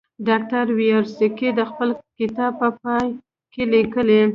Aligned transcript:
ډاکټر 0.27 0.65
یاورسکي 0.91 1.49
د 1.59 1.59
خپل 1.69 1.89
کتاب 2.19 2.51
په 2.61 2.67
پای 2.81 3.07
کې 3.53 3.63
لیکي. 3.71 4.21